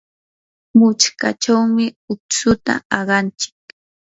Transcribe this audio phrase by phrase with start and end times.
[0.77, 3.55] muchkachawmi utsuta aqanchik.